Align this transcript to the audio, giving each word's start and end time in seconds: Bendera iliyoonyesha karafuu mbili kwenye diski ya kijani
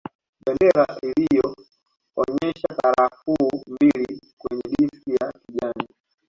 Bendera 0.45 0.85
iliyoonyesha 1.07 2.67
karafuu 2.77 3.63
mbili 3.67 4.21
kwenye 4.37 4.61
diski 4.69 5.11
ya 5.13 5.31
kijani 5.33 5.87